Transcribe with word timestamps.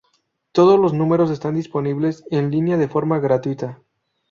Todos 0.51 0.79
los 0.79 0.95
números 0.95 1.29
están 1.29 1.53
disponibles 1.53 2.23
en 2.31 2.49
línea 2.49 2.75
de 2.75 2.87
forma 2.87 3.19
gratuita. 3.19 3.83